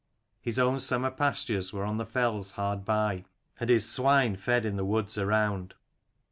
His 0.41 0.57
own 0.57 0.79
summer 0.79 1.11
pastures 1.11 1.71
were 1.71 1.85
on 1.85 1.97
the 1.97 2.07
fells 2.07 2.53
hard 2.53 2.83
by, 2.83 3.23
and 3.59 3.69
his 3.69 3.87
swine 3.87 4.35
fed 4.35 4.65
in 4.65 4.75
the 4.75 4.83
woods 4.83 5.15
around. 5.19 5.75